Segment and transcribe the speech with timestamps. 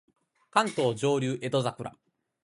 [0.49, 1.93] 関東上流江戸桜